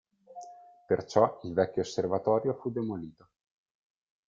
[0.87, 3.29] Perciò il vecchio osservatorio fu demolito.